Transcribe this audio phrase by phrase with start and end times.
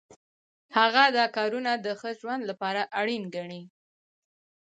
[0.77, 3.61] هغه دا کارونه د ښه ژوند لپاره اړین ګڼي.